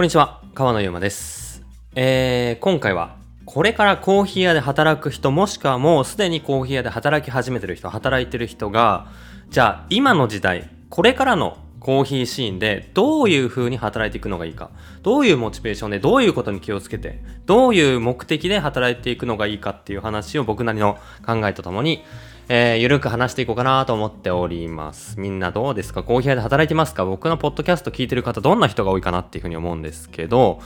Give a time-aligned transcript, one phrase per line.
[0.00, 1.62] こんにちは、川野ゆうまです。
[1.94, 9.08] えー、今回は、これからコーヒー屋で働く人、もしくはもうすでにコーヒー屋で働き始めてる人、働いてる人が、
[9.50, 14.70] じゃあ今の時代、これからのコーヒーシーンでどういう風に働いていくのがいいか、
[15.02, 20.96] どういうモチベーションでどういうことに気をつけて、どういう目的で働いていくのがいいかっていう話を僕なりの
[21.26, 22.04] 考えとともに、
[22.52, 25.20] えー、ゆるく話していこうかなと思っております。
[25.20, 26.02] みんなどうですか？
[26.02, 27.04] コーヒー屋で働いてますか？
[27.04, 30.60] 僕のポッドキャスト聞いてる方どんな人が多いかなっていうふうに思うんですけど、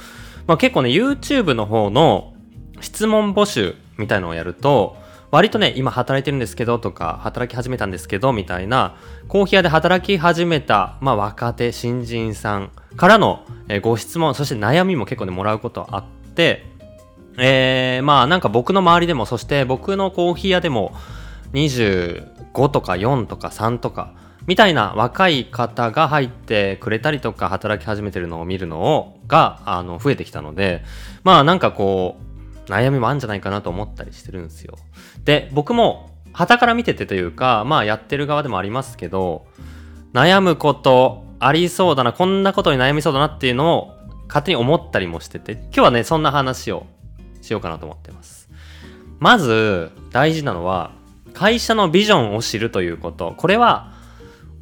[0.47, 2.33] まあ結構ね、YouTube の方の
[2.81, 4.97] 質問募集みたいのをやると、
[5.31, 8.97] 割とね、今働いてるんですけどとか、働き始めたんですけどみたいな、
[9.29, 16.65] コーヒー屋で働き始めた、まあ若手、新人さんからの、えーご質問、そして悩みも結構ね、もらうことあって、
[17.37, 20.95] えー、まあなんか僕の周りでも、そして僕のコーヒー屋でも、
[21.55, 24.13] 25とか4とか3とか、
[24.47, 30.85] みたいな若い方が入ってくれたりとか働き始めてるのを見るのを、が、あの、増えてきたので、
[31.23, 32.17] まあなんかこ
[32.67, 34.77] う、悩みもあるんじゃないかなと思ったりしてるんですよ。
[35.25, 39.47] で、僕も、旗から見ててというか、まあやってる側でもありますけど、
[40.13, 43.93] 悩むことありそうだな、こんなことに悩みそうだなっていうのを
[44.29, 46.87] 勝手に思ったりもしてて、今日はね、そんな話を
[47.41, 48.49] しようかなと思ってます。
[49.21, 50.91] まず、大事なのは、
[51.35, 53.35] 会社のビジョンを知るということ。
[53.37, 53.93] これは、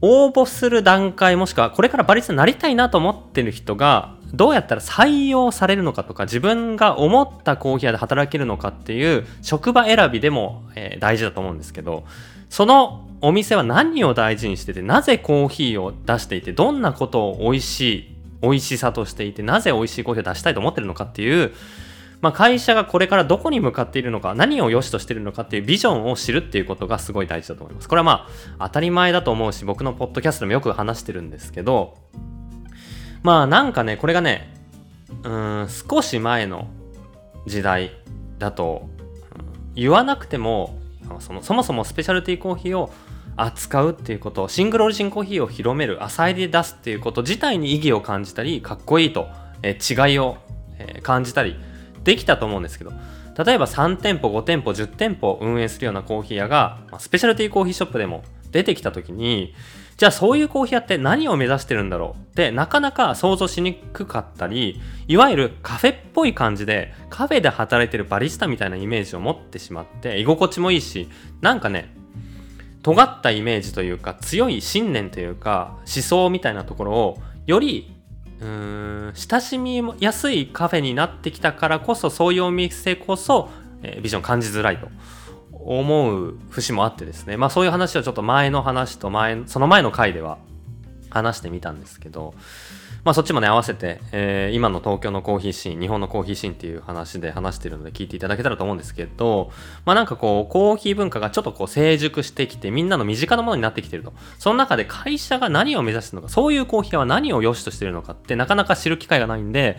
[0.05, 12.05] 応募する段階もしくはこれからバリスタになりたいなと思ってる人がどうやったら採用されるのかとか自分が思ったコーヒー屋で働けるのかっていう職場選びでも、えー大事だと思うんですけど
[12.51, 21.53] そのお店は何を大事にしててなぜコーヒーを出していてどんなことを美味しい美味しさとしていてなぜ美味しいコーヒーを出したいと思ってるのかっていう
[22.23, 27.89] まあ、会社がこれからどこに向かっているのか、何を良しとしているのかっていうビジョンを知るっていうことがすごい大事だと思います。
[27.89, 28.29] これはま
[28.59, 31.99] あ、当たり前だと思うし、僕のポッドキャストでもよく話してるんですけど、
[33.23, 34.55] まあなんかね、これがね、
[35.25, 36.69] うん、少し前の
[37.47, 37.91] 時代
[38.39, 39.03] だと、うん
[39.75, 40.79] 言わなくても、
[41.19, 42.93] そのそもそもスペシャルティーコーヒーを
[43.37, 49.29] 扱うっていうこと、シングルオリジンコーヒーを広める、浅入りで出すっていうこと自体に意義を感じたり、かっこいいと、
[49.63, 50.37] え違いを、
[50.79, 51.57] え感じたり
[52.05, 52.93] できたと思うんですけど、
[53.45, 59.55] 例えば3店舗、5店舗、10店舗運営するようなコーヒー屋が、まスペシャルティーコーヒーショップでも出てきた時に、
[59.97, 71.09] じゃあそういうコーヒー屋って何を目指してるんだろうってなかなか想像しにくかったり、いわゆるカフェっぽい感じで、カフェで働いてるバリスタみたいなイメージを持ってしまって、居心地もいいし、
[71.41, 71.95] なんかね、
[72.83, 77.92] 尖ったイメージというか強い信念というか思想みたいなところをより
[78.43, 83.51] うん親しみやすいカフェになってきたからこそそういうお店こそ、
[83.83, 84.89] えービジョン感じづらいと
[85.53, 87.37] 思う節もあってですね。
[87.37, 90.39] まあそういう話はちょっと前の話と前その前の回では
[91.13, 92.35] 話してみたんですけど
[93.05, 99.51] まあそっちもね合わせて、えー今の東京のコーヒーシーン日本のコーヒーシーンっていう話で話してるので聞いていただけたらと思うんですけど
[99.85, 104.13] まあなんかこうコーヒー文化がちょっとこう成熟してきてみんなの身近なものになってきてると。
[104.39, 109.79] その中で会社が何を目指してるのかそういうコーヒーは何を良しとしてるのかってなかなか知る機会がないんで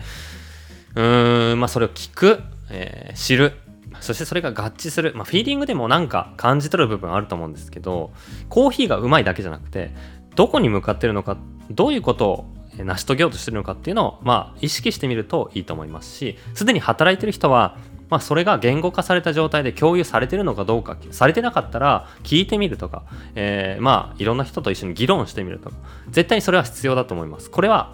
[0.94, 2.40] うーんまあそれを聞く、
[2.70, 3.54] えー知る。
[4.00, 8.12] そしてそれが合致する、まあ、フィーリングでもなんか感じ取る部分あると思うんですけど
[8.48, 9.92] コーヒーがうまいだけじゃなくて
[10.34, 11.36] どこに向かってるのか
[11.70, 17.78] どういうことを成し遂げようとしてるのかっていうのを、まあ、意識してみるといいと思いますしすでに働いてる人は、
[18.10, 25.76] まあ、それが言語化された状態で共有されてるのかどうかされてなかったら聞いてみるとか、えーまあいろんな人と一緒に議論してみるとか
[26.10, 27.50] 絶対にそれは必要だと思います。
[27.50, 27.92] これは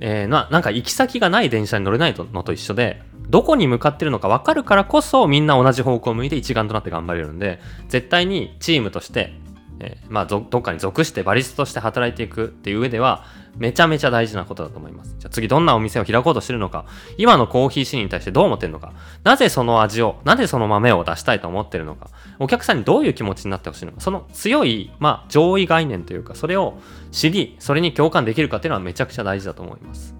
[0.00, 9.34] えーななんか行き先がない電車に乗れないのと一緒でどこに向かってるのか分かるからこそみんな同じ方向を向いて一丸となって頑張れるんで絶対にチームとして、
[9.84, 13.24] えーまあ、どっかに属してバリスタとして働いていくっていう上では
[13.56, 15.16] めちゃめちゃ大事なことだと思います。
[15.18, 16.86] じゃあ次どんなお店を開こうとしてるのか。
[17.18, 18.92] 今のコーヒーシーンに対してどう思ってるのか。
[19.24, 22.10] なぜその味をなぜその豆を出したいと思ってるのか。
[22.38, 24.00] お客さんにどういう気持ちになってほしいのか。
[24.00, 26.78] その強い、まあ、上位概念というかそれを
[27.10, 30.14] 知りそれに共感できるかっていうのはめちゃくちゃ大事だと思います。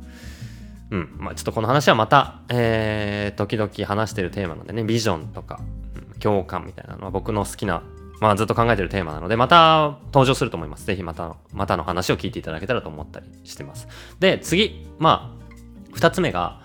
[0.91, 1.15] うん。
[1.19, 5.61] まあちょっとこの話はまた、えー、時々話してるテーマなんでね、ビジョンとか、
[5.97, 7.82] うん共感みたいなのは僕の好きな、
[8.22, 10.86] まあずっと考えてるテーマなので、また登場すると思います。
[10.86, 13.88] ぜひまた、またの話を聞いていただけたらと思ったりしてます。
[14.20, 15.44] で、次、まあ、
[15.92, 16.60] 二つ目が、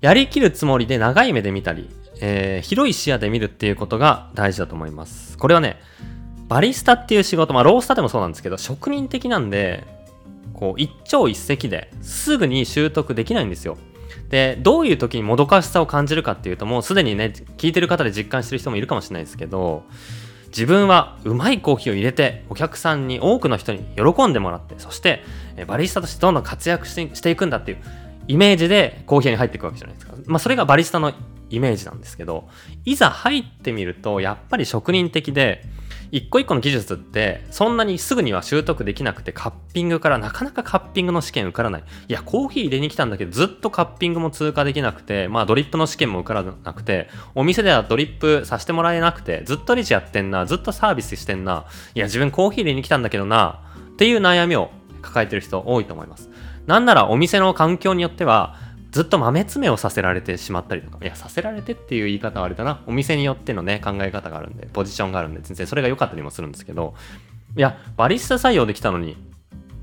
[0.00, 1.90] やりきるつもりで長い目で見たり、
[2.20, 5.36] えー広い視野で見るっていうことが大事だと思います。
[5.38, 5.80] これはね、
[6.46, 9.82] バリスタっていう仕事、まあロースタでもそうなんですけど、職人的なんで、
[10.54, 13.76] こう一朝一夕ですぐに習得できないんですよ。
[14.28, 19.82] でどういう時にもどかしさを感じるかっていうともうすでにね聞いてる方で実感してる人もいるかもしれないですけど
[20.56, 25.22] 自分はうまいコーヒーを入れてお客さんに多くの人に喜んでもらってそして
[25.66, 27.78] バリスタとしてどんどん活躍してしていくんだっていう
[28.28, 30.14] イメージでコーヒーに入っていくわけじゃないですか。
[30.26, 31.12] まあそれがバリスタの
[31.50, 32.48] イメージなんですけど、
[32.84, 35.62] いざ入ってみると、やっぱり職人的で、
[36.10, 41.84] 一個一個の技術ってそんなにすぐには習得できなくてカッピングからなかなかカッピングの試験受からない。
[42.08, 51.66] いやコーヒー入れに来たんだけどずっとカッピングも通過できなくてまあドリップの試験も受からなくてお店ではドリップさせてもらえなくてずっとレジやってんなずっとサービスしてんな。
[51.94, 53.60] いや自分コーヒー入れに来たんだけどな
[53.92, 54.70] っていう悩みを
[55.02, 56.30] 抱えてる人多いと思います。
[56.66, 58.56] なんならお店の環境によっては
[58.96, 62.82] ずっと豆詰めをさせられてしまったりとか、いや、させられてっていう言い方はあれだな。
[62.86, 66.94] お店によってのね、考え方があるんで、ポジションがあるんで、全然それが良かったりもするんですけど、
[67.58, 69.18] いや、バリスタ採用できたのに、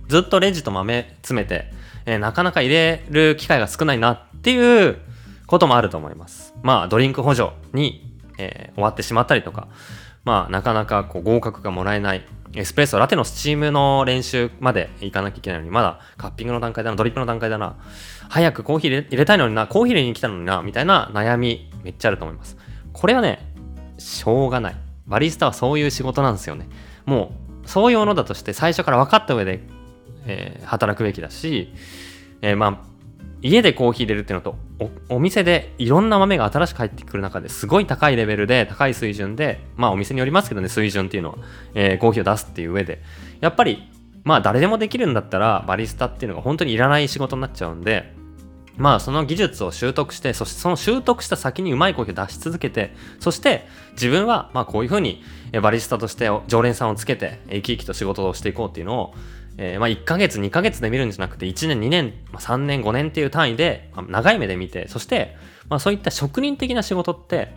[0.08, 1.72] ずっとレジと豆詰めて、
[2.08, 4.98] えー、なかなか入れる機会が少ないなっていう
[5.46, 6.56] こともあると思います。
[6.64, 9.68] まあ、ドリンク補助に、えー、終わってしまったりとか、
[10.26, 17.78] まあ、なかなかこう合格がもらえないエスプレッソ、ラテのスチームの練習まで行かなきゃいけないのに、まだカッピングの段階だな、ドリップの段階だな、
[18.30, 22.58] 早くコーヒー入れたいのにな、コーヒー入れに来たのにな、みたいな悩みめっちゃあると思います。
[22.92, 23.40] これはね、
[23.98, 24.76] しょうがない。
[25.08, 26.68] バリスタはそういう仕事なんですよね。
[27.06, 27.32] も
[27.66, 29.62] う、そういうものだとして最初から分かった上で、
[30.28, 31.74] えー、働くべきだし、
[32.42, 32.93] えー、まあ、
[33.44, 34.56] 家でコーヒー入れるっていうのと
[35.10, 41.38] お店でいろんな豆が新しく入ってくる中ですごい高いレベルで高い水準でまあお店によりますけどね水準っていうのは、
[41.76, 43.02] えー、コーヒーを出すっていう上で。
[43.44, 43.84] やっぱり
[44.24, 48.14] まあ誰でもできるんだったらバリスタっていうのが本当にいらない仕事になっちゃうんで
[48.78, 55.22] まあその技術を習得してそしてその習得した先にうまいコーヒーを出し続けてそして自分はまあこういうふうに
[55.62, 59.14] バリスタとして常連さんをつけて生き生きと仕事をしていこうっていうのを
[59.58, 65.36] えー、まあ、1ヶ月、2ヶ月で見るんじゃなくて、1年、2年、まあ、3年、5年っていう単位で、まあ、長い目で見て、そして、
[65.70, 67.54] まあ、そういった職人的な仕事って、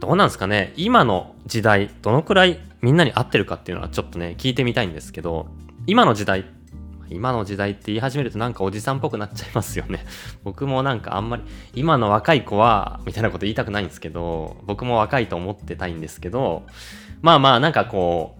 [0.00, 5.48] どうなんですかね今の時代、どのくらいみんなに合ってるかっていうのはちょっとね、聞いてみたいんですけど、
[5.86, 6.46] 今の時代、
[7.10, 10.04] 今の時代って言い始めるとなんかおじさんっぽくなっちゃいますよね。
[10.44, 11.42] 僕もなんかあんまり、
[11.74, 16.64] 今の若い子は、みたいなこと言いたくないんですけど、僕も若いと思ってたいんですけど、
[17.20, 18.38] まあまあなんかこ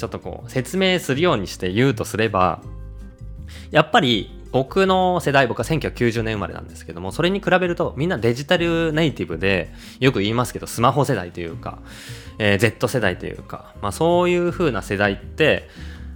[0.00, 2.60] ちょっとこう説明するようにして言うとすれば
[3.70, 11.78] やっぱり僕の世代僕は1990年生まれなんですけどもそれに比べるとみんなデジタルネイティブでよく言いますけどスマホ世代というか、
[12.38, 15.68] えー、Z 世代というか、まあ、そういう風な世代って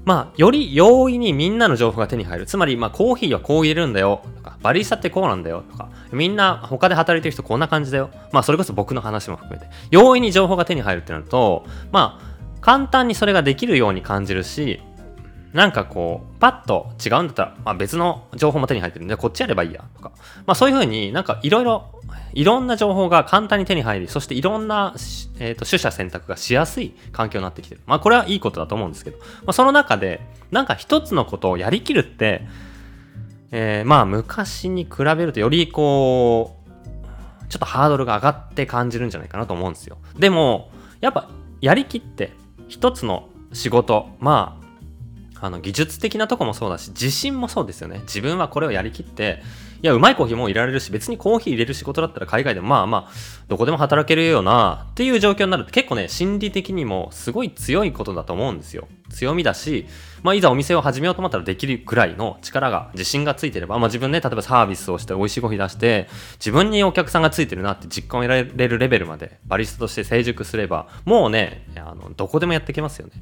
[0.04, 2.46] まあ、より容易にみんなの情報が手に入る。
[2.46, 4.20] つまり、まあ、コーヒーはこう入れるんだよ。
[4.36, 5.64] とか、バリスタってこうなんだよ。
[5.70, 8.10] とか、みんな他で働いてる人こんな感じだよ。
[8.30, 9.66] まあ、それこそ僕の話も含めて。
[9.90, 12.33] 容易に情報が手に入るってなると、まあ、
[12.64, 14.80] 簡単にそれができるように感じるし、
[15.52, 20.12] なんかこう、パッと違うんだったら、まあ、別の情報も手に入ってるんで、こっちやればいいや、とか。
[20.46, 22.00] まあそういうふうになんかいろいろ、
[22.32, 24.94] いろんな情報が簡単に手に入り、そしていろんな、
[25.38, 27.82] えーと、取捨選択がしやすい環境になってきてる。
[27.84, 32.46] まあこれはいいことだと思うんですけど、まあその中で、なんか一つのことをやりきるって、
[33.50, 39.98] えー、まあ昔に比べるとよりこう、ちょっとハードルが上がって感じるんじゃないかなと思うんですよ。
[40.18, 40.70] でも、
[41.02, 41.28] やっぱ
[41.60, 42.32] やりきって
[42.68, 44.64] 一つの仕事まあ
[45.46, 48.00] あの技術的なとこもそうだし自信もそうですよね。
[48.00, 49.42] 自分はこれをやりきって
[49.82, 53.12] いやうまいコーヒーもいられるし別にコーヒー入れる仕事だったら海外でもまあまあ
[53.48, 58.88] どこでも働けるよなっていう状況になるって結構ね心理的にもすごい強いことだと思うんですよ。
[59.14, 59.86] 強みだし
[60.24, 73.12] まあ、いざお店を始めようと思ったらできるくらいの力が、自信がついてれば、まあ、自分ね、例えばサービスをして美味しいコーヒー出して、自分にお客さんがついてるなって実感を得られるレベルまで、バリスタとして成熟すれば、もうね、あの、どこでもやってきますよね。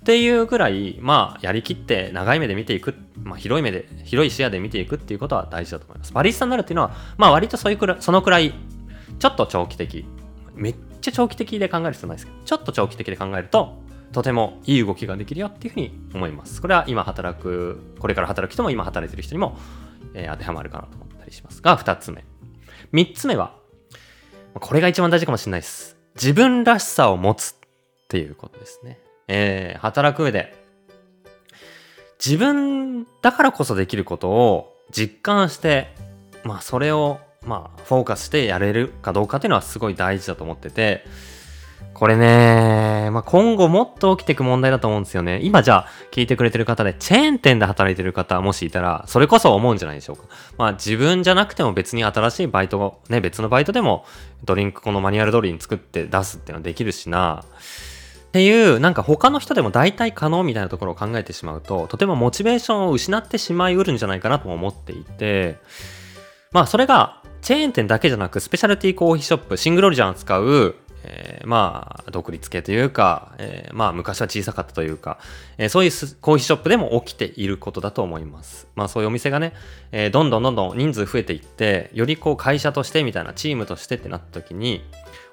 [0.00, 6.14] っていうぐらい、まあ、やりきって長い目で見ていく、まあ、広い目で、広い視野で見ていくっていうことは大事だと思います。
[6.14, 8.54] バリスタになるっていうのは、まあ、割とそういうくらい、そのくらい、
[9.18, 10.06] ちょっと長期的、
[10.54, 13.85] めっちゃ長期的で考える必要ないですけど、ちょっと長期的で考えると、
[14.16, 16.62] とてもいい動きができるよっていうふうに思います。
[16.62, 19.58] これは今働く、これから働く人も今働いてる人にも、
[20.14, 22.24] えー、当てはまるかなと思ったりしますが、2つ目。
[22.94, 23.54] 3つ目は、
[24.54, 25.98] これが一番大事かもしれないです。
[26.14, 27.68] 自分らしさを持つっ
[28.08, 28.98] ていうことですね。
[29.28, 30.54] えー、働く上で、
[32.18, 35.94] 自分だからこそできることを実感して、
[36.42, 41.04] まあそれを、まあフォーカスしてやれるかどうかっていうのはすごい大事だと思ってて、
[41.94, 45.40] これね、まあ、今後もっと起きていく問題だと思うんですよね。
[45.42, 50.24] 今じゃあ聞いてくれてる方でチェーン店で働いてる方もしいたら、それこそ思うんじゃないでしょうか。
[50.58, 54.04] まあ自分じゃなくても別に新しいバイトを、ね、別のバイトでも
[54.44, 57.44] ドリンクこのマニュアル通りに作って出すっていうのはできるしな。
[58.28, 65.56] っていう、なんか他の人でも大体可能みたいなところを考えてしまうと、とてもモチベーションを失ってしまいうるんじゃないかなと思っていて、
[66.52, 70.74] まあそれがチェーン店だけじゃなくスペシャルティーコーヒーショップ、シングルオリジンを使う
[71.08, 75.18] えー、まあ、独立系というか、えー、まあ、昔は小さかったというか、
[75.56, 78.68] えー、そういうコーヒーショップでも起きていることだと思います。
[78.74, 79.52] まあ、そういうお店がね、
[79.92, 84.82] えどんどんどんどん人数増えていって、よりこう会社としてみたいなチームとしてってなった時に、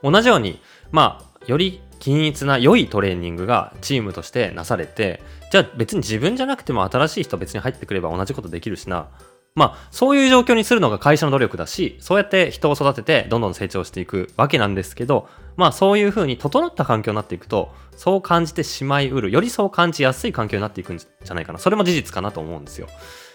[0.03, 0.62] 同じように、
[0.92, 9.08] まあ、より均一な良いトレーニングがチームとしてなされて、じゃあ別に自分じゃなくても新しい人別に入ってくれば同じことできるしな、
[9.56, 21.60] まあ、そういう状況にするのが会社の努力だし、そうやって人を育ててどんどん成長していくわけなんですけど、まあそういうふうに整った環境になっていくと、そう感じてしまいうる、よりそう感じやすい環境になっていくんじゃないかな。
[21.60, 22.88] それも事実かなと思うんですよ。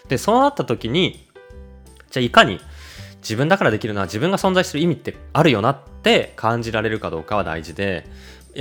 [0.09, 1.29] で、そうなった時に、
[2.11, 2.59] じゃあいかに
[3.21, 8.05] 自分だからできるのは自分が存在してる意味ってあるよなって感じられるかどうかは大事で、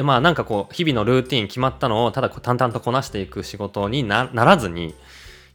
[0.05, 4.95] まあなんかこう、日々のルーティン決まったのをただ淡々とこなしていく仕事にならずに、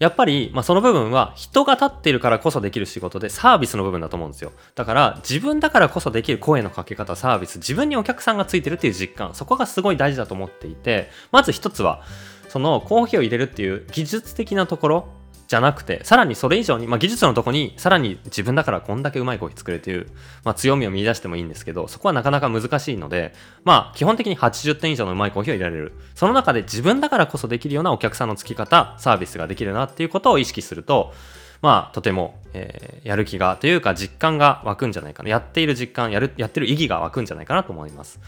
[0.04, 4.52] やっぱり、まあ、その部分は人が立っているからこそできる仕事でサービスの部分だと思うんですよ。
[4.76, 12.04] だから自分だからこそできる声のかけ方サービス自分にお客さんがついてるっていう実感そこがすごい大事だと思っていてまず一つは
[12.50, 15.08] そのコーヒーを入れるっていう技術的なところ
[15.48, 20.08] じゃなくて、さらにそれ以上に、まあ、技術のとこに、さらに自分だからこんだけうまいコーヒー作れという、
[20.44, 23.34] まあ、強みを見出してもいいんですけど、そこはなかなか難しいので、
[23.64, 25.94] まあ、基本的に80点以上のうまいコーヒーを入れられる。
[26.16, 31.14] その中で自分だからこそできるようなお客さんのつき方、サービスができるなっていうことを意識すると、
[31.62, 35.30] まあ、とても、えー、やる気がというか実感が湧くんじゃないかな。
[35.30, 38.20] やっている実感、やる、やってる意義が湧くんじゃないかなと思います。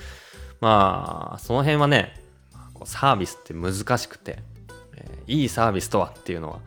[0.61, 2.21] まあ、その辺はね、
[2.85, 4.39] サービスって難しくて、
[4.95, 6.59] えー、いいサービスとはっていうのは、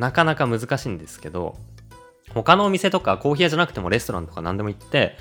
[0.00, 1.56] なかなか難しいんですけど、
[2.34, 5.16] 他のお店とかコーヒー屋じゃなくてもレストランとか何でも行って、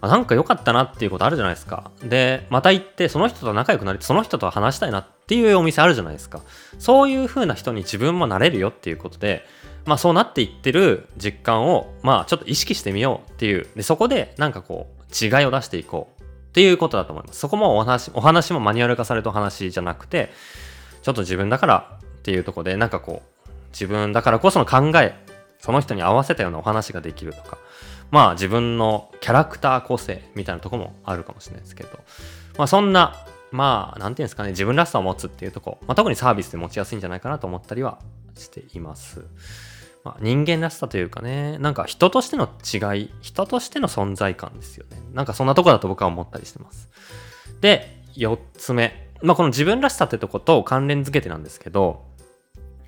[0.00, 1.90] あなんか良かったなっていうことあるじゃないですか。
[2.02, 6.40] で、また行って、その人と仲良くなり、その人と話したいなっていうお店あるじゃないですか。
[6.78, 9.44] そういう風な人に自分もなれるよっていうことで、
[9.84, 13.66] まあそうなっていってる実感を、まあちょっと意識してみようっていう。
[13.74, 17.40] で、そこでなんかこう、違いを出していこうっていうことだと思います。
[17.40, 20.30] そこもお話、お話もマニュアル化されたお話じゃなくて、
[21.02, 23.29] ちょっと自分だからっていうとこで、なんかこう、
[23.72, 25.14] 自分だからこその考え、
[25.58, 27.58] その人に合わせたようなお話ができるとか、
[28.10, 31.90] まあ自分のキャラクター個性みたいなとこもあるかもしれないですけど、
[32.58, 37.98] まあそんな、まあなんていうんですかね、自分らしさを持つっていうとこ、まあ特にサービスで持ちやすいんじゃないかなと思ったりは
[38.36, 39.24] しています。
[40.02, 44.96] まあ、人間らしさというかね、なんか人としての違い、人としての存在感ですよね。
[45.12, 46.88] なんかそんなとこだと僕は思ったりしてます。
[47.60, 49.10] で、4つ目。
[49.22, 52.06] まあこの自分らしさってとこと関連づけてなんですけど、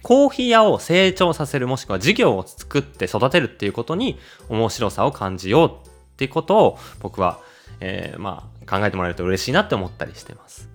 [0.02, 4.18] コーヒー屋を成長させるもしくは事業を作って育てるっていうことに
[4.48, 7.40] 面白さを感じようってことを僕は、
[7.80, 10.68] えー、まあ考えてもらえると嬉しいなって思ったりしてます。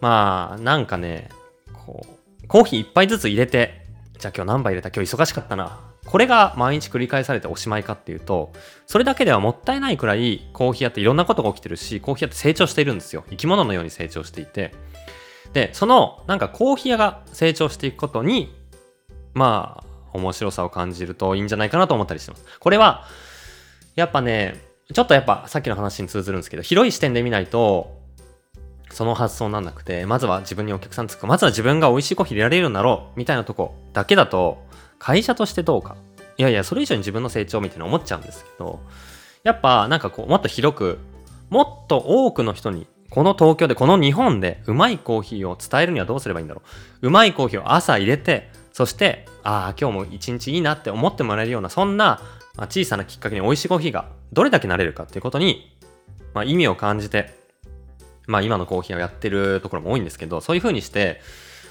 [0.00, 1.28] まあなんかね、
[1.72, 2.06] こ
[2.42, 3.86] う、コーヒー一杯ずつ入れて、
[4.18, 4.88] じゃあ今日何杯入れた？
[4.90, 5.80] 今日忙しかったな。
[6.06, 8.52] これが毎日繰り返されておしまいかっていうと、
[8.86, 13.24] それだけではもったいないくらいコーヒー屋っていろんなことが起きてるし、コーヒー屋って成長しているんですよ。
[13.30, 14.74] 生き物のように成長していて。
[15.52, 18.54] で、その、なんかコーヒー屋が成長していくことに、
[19.34, 22.44] まあ、面白さを感じるといいんじゃないかなと思ったりしてます。
[22.58, 23.04] これは、
[23.96, 24.56] やっぱね、
[24.92, 27.98] ちょっとやっぱさっきの話に通ずるんですけど、広い視点で見ないと、
[28.92, 34.64] その発想になんなくて、まずは自分にお客さんつく、まずは自分が美味しいコーヒー入れられるようになろう、みたいなとこだけだと、
[34.98, 35.96] 会社としてどうか。
[36.36, 38.80] いやいや、それ以上に自分の成長みたいな思っちゃうんですけど、
[39.44, 40.98] やっぱなんかこう、もっと広く、
[41.50, 46.62] もっと多くの人にこの東京で、この日本でうまいコーヒーを伝えるにはどうすればいいんだろ
[47.02, 47.08] う。
[47.08, 52.20] うまいコーヒーを朝入れて、そして、ああ、今日も一日いいなって思ってもらえるような、そんな
[52.68, 55.76] 小さなきっかけに美味しいコーヒーがどれだけなれるかっていうことに、
[56.34, 57.34] まあ、意味を感じて、
[58.26, 61.20] まあ今のコーヒーをやってるところも多いんですけど、そういうふうにして、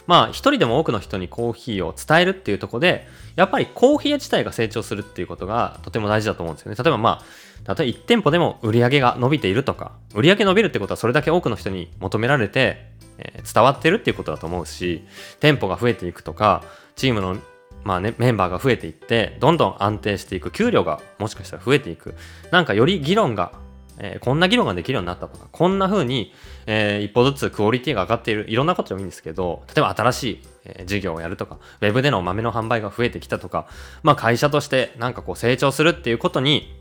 [0.09, 6.75] まあ一人でも多くの人にコーヒーを伝えるっていうとこで、やっぱりコーヒー自体が成長するっていうことがとても大事だと思うんですよね。
[6.83, 12.87] 例えばまあ、例えば1店舗でも売り上げが伸びているとか、売り上げ伸びるってことはそれだけ多くの人に求められて、
[13.19, 15.03] えー、伝わってるっていうことだと思うし、
[15.39, 16.63] 店舗が増えていくとか、
[16.95, 17.37] チームの
[17.83, 22.15] まあね、メンバーが増えていって、どんどん安定していく、給料がもしかしたら増えていく。
[22.49, 23.51] なんかより議論が
[23.99, 26.33] えー、こんな議論ができるようになったとか、こんな風に、
[26.65, 33.67] えー、一歩ずつクオリティが上がっている、いろんなことでもいいんですけど、例えば新しい、えー、事業をやるとか、ウェブでの豆の販売が増えてきたとか、
[34.01, 36.73] まあ会社としてなんかこう成長するっていうことに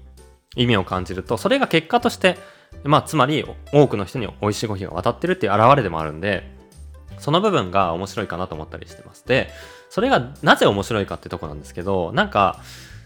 [0.57, 2.39] 意味を感じると、それが結果として、
[2.85, 6.57] まあつまり多くの人に美味しいコーヒーが渡ってるっていう表れでもあるんで、
[7.19, 9.27] その部分が面白いかなと思ったりしてます。
[9.27, 9.51] で、
[9.91, 12.61] それがなぜ面白いかってとこなんですけど、なんか、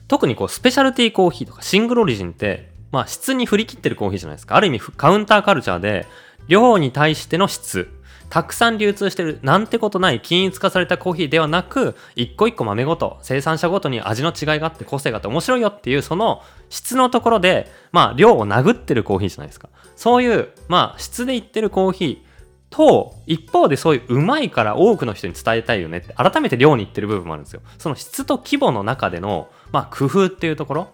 [0.09, 4.55] 特にこうスペシャルティーコーヒーとかシングルオリジンってまあ質に振り切ってるコーヒーじゃないですか。
[4.55, 6.07] ある意味カウンターカルチャーで、
[6.47, 7.89] 量に対しての質。
[8.33, 22.33] たくさん流通してるなんてことない均一化されたコーヒーではなく一個一個豆ごと生産者ごとに味の違いがあって個性があって面白いよっていうその質のところでまあ量を殴ってるコーヒーじゃないですかそういうまあ質でいってるコーヒー
[22.75, 30.89] と一方でそういううまいから多くの人に伝えたいよねって改めて量にいってる部分もあるんですよその質と規模の中でのまあ工夫っていうところ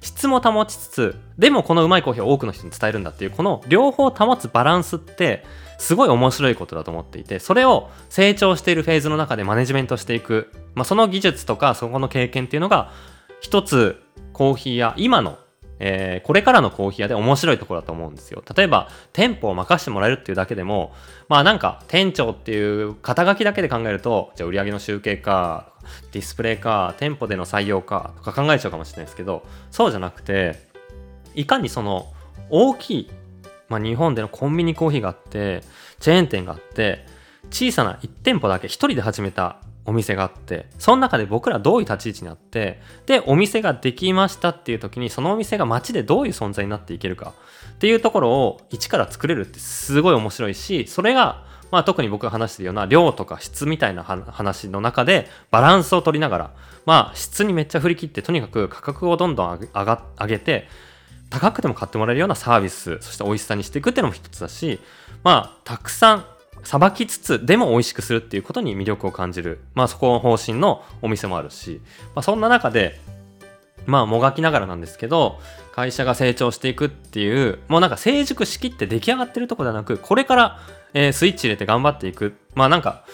[0.00, 5.44] 質も保ちつつでもこのうまいコーヒーを多くの人に伝えるんだっていうこの両方保つバランスって
[5.78, 12.92] すごい面白いことだと思っていてそれを成長しているフェーズの中でマネジメントしていく、まあ、その技術とかそこの経験っていうのが
[13.40, 15.38] 一つコーヒーや今の
[15.78, 18.42] えー、これからのコーヒー屋で面白いところだと思うんですよ。
[18.56, 20.94] 例えば、店舗を任せてもらえるっていうだけでも、
[21.28, 25.72] まあなんか、店長っていう肩書きだけで考えると、じゃあ売上の集計か、
[26.12, 30.56] ディスプレイか、店舗での採用か、とか考えちゃうかもしれないですけど、そうじゃなくて、
[31.34, 32.06] いかにその、
[32.50, 33.10] 大きい、
[33.68, 35.62] まあ日本でのコンビニコーヒーがあって、
[36.00, 37.04] チェーン店があって、
[37.50, 47.32] 小さな1店舗だけ1人で始めたお店があってその中で僕らどういう立ち位置にあってでお店ができましたっていう時にそのお店が街でどういう存在になっていけるか
[47.70, 56.50] っていうところを一から作れるってすごい面白いしそれがまあ特に僕が話してるような量とか質みたいな話の中でバランスを取りながら
[56.84, 60.68] まあ質にめっちゃ振り切ってとにかく価格をどんどん上が上げて
[61.30, 64.80] 高くても買ってもらえるようなサービスそして美味しさにしていくっていうのも一つだし
[65.24, 66.26] まあたくさん
[66.66, 71.80] さばきつつでも美味しくするっていうことに魅力を感じる、まあ、そこの方針のお店もあるし、
[72.16, 72.98] まあ、そんな中で
[73.86, 75.38] まあもがきながらなんですけど
[75.70, 80.60] 会社が成長していくっていうもうなんか成熟しきって出来上がってるとこではなくこれから、
[80.92, 82.34] えー、スイッチ入れて頑張っていく。
[82.56, 83.04] まあなんか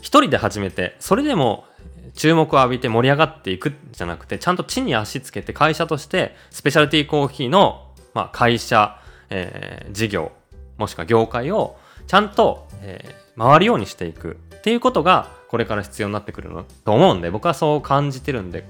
[0.00, 1.66] 一人で始めてそれでも
[2.14, 10.32] 注目を浴びて盛り上がっていくじゃなくてちゃんと地に足つけて会社としてスペシャルティーコーヒーの、まあ、会社、えー、事業
[10.78, 18.64] もしくは業界をちゃんと、えー、回るようにしていくっていうことがこれから必要になってくるのと思うんで僕はそう感じてるんで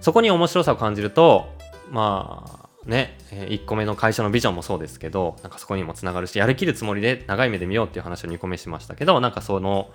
[0.00, 1.46] そこに面白さを感じると
[1.90, 9.92] まあね、え1個目の会社のビジョンもそうですけどなんかそこにもつながるしやりきるつもりで長い目で見ようっていう話を2個目しましたけどなんかその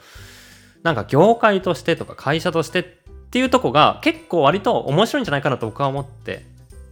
[0.84, 2.84] なんか業界としてとか会社としてっ
[3.30, 6.46] ていうとこが結構割と面白いんじゃないかなと僕は思って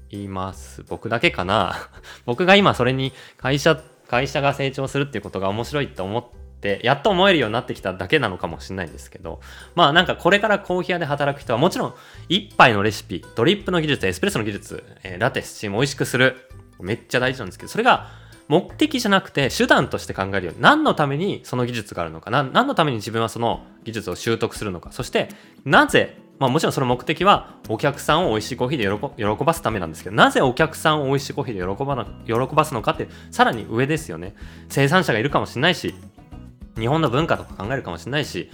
[0.10, 0.84] います。
[0.84, 1.90] 僕だけかな。
[2.26, 6.24] 僕が今それに会社会社が成長するっていうことが面白いって思っ
[6.62, 9.40] てやっと思えるようになってきただけなのかもしれないんですけど
[9.76, 11.94] まあなんかこれからコーヒー屋で働く人はもちろん
[12.30, 16.36] 一杯のレシピドリップの技術エスプレッソの技術、えー、ラテスチーム美味しくする
[16.80, 18.08] めっちゃ大事なんですけどそれが
[18.48, 25.30] 目的じゃなくて手段として考えるように何のためにその技術があるのか何のために自分はその技術を習得するのかそして
[25.64, 34.36] なぜまあもちろんその目的はお客さんを美味しいコーヒーで喜ばすためなんですけど、なぜお客さんを美味しいコーヒーで喜ばな喜ばすのかってさらに上ですよね。
[34.70, 35.96] 生産者がいるかもしれないし、
[36.78, 38.50] 日本の文化とか考えるかもしれないし、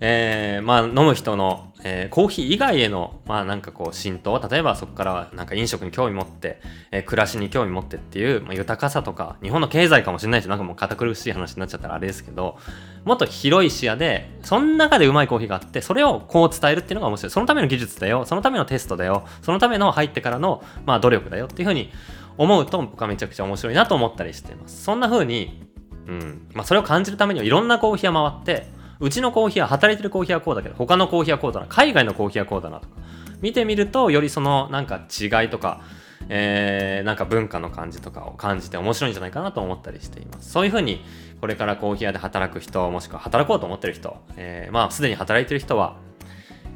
[0.00, 12.58] えー、まあ飲む人の、えー、コーヒー以外へのまあなんかこう浸透例えばそこからなんか飲食に興味持って、えー、暮らしに興味持ってっていう、まあ、豊かさとか日本の経済かもしれないしなんかもう堅苦しい話になっちゃったらあれですけど
[13.04, 17.30] もっと広い視野でその中でうまいコーヒーがあってそれをこう伝えるっていうのが面白い。
[17.30, 21.90] そのための技術だよそのためのテストだよそのための入ってからのまあ努力だよっていうふうに
[22.36, 24.82] 思うと僕はめちゃくちゃ面白いなと思ったりしています。
[24.82, 25.66] そんな風に
[26.06, 28.66] うんまあ、それを感じるためにはいろんなコーヒー屋回って
[29.00, 31.66] うちのコーヒーは働いてるコーヒーはこうだけど他のコーヒーはこうだな。
[31.68, 32.96] 海外のコーヒーはこうだなとか。
[33.40, 35.82] 見てみるとよりそのなんか違いとか
[36.28, 40.50] えー、なんか文化の感じとかを感じて面白いんじゃないかなと思ったりしています。
[40.50, 41.04] そういうふうに
[41.40, 45.98] これからコーヒー屋で働く人もしくは働こうと思ってる人、えー、まあすでに働いてる人は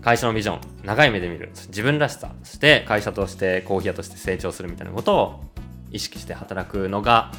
[0.03, 1.51] 会社のビジョン長い目で見る。
[1.69, 5.45] 自分らしさそして会社としてコーヒー屋として成長するみたいなことを
[5.91, 7.33] 意識して働くのが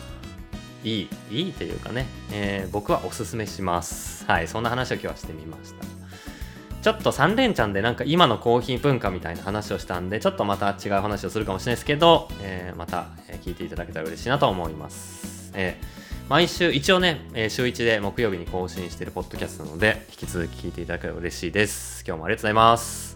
[0.83, 4.25] いい、いいというかね、えー、僕はおすすめします。
[4.25, 5.85] はい、そんな話を今日はしてみました。
[6.81, 13.07] ちょっと3連チャンでなんか今のコーヒー文化みたいな話をしたんで、ちょっとまた違う話をするかもしれないですけど、えー、また
[13.43, 15.51] 聞いていただけたら嬉しいなと思います。
[15.53, 22.05] えー毎週、一応ね、え週1で木曜日に更新しているポッドキャストなので、引き続き聞いていただければ嬉しいです。
[22.07, 23.10] 今日もありがとうございます。